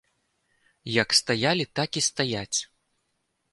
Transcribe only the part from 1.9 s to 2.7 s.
і стаяць.